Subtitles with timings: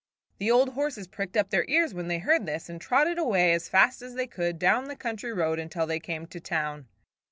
[0.39, 3.69] The old horses pricked up their ears when they heard this, and trotted away as
[3.69, 6.87] fast as they could down the country road until they came to town.